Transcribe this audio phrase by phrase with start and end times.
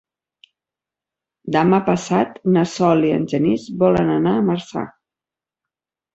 [1.55, 4.87] Demà passat na Sol i en Genís volen anar a Marçà.